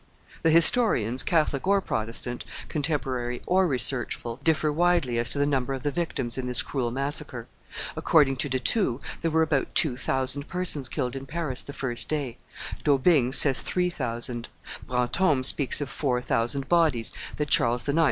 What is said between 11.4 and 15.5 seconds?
the first day; D'Aubigne says three thousand; Brantome